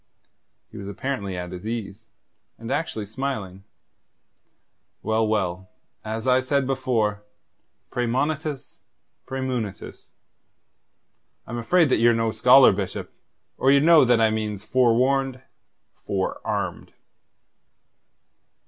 [0.71, 2.09] He was apparently at his ease,
[2.57, 3.63] and actually smiling.
[5.03, 5.69] "Well, well
[6.03, 7.21] as I said before
[7.91, 8.79] praemonitus,
[9.27, 10.09] praemunitus.
[11.45, 13.13] I'm afraid that ye're no scholar, Bishop,
[13.59, 15.43] or ye'd know that I means forewarned,
[16.07, 16.93] forearmed."